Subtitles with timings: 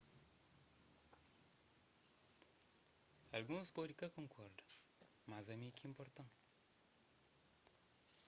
[3.37, 4.63] alguns pode ka konkorda
[5.29, 6.29] mas ami ki inporta-m